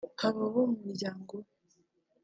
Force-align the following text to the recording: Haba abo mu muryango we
Haba 0.19 0.41
abo 0.47 0.61
mu 0.69 0.77
muryango 0.83 1.31
we 1.41 1.47